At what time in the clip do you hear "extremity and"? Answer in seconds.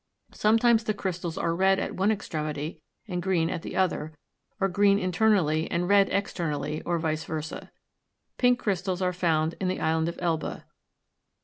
2.11-3.21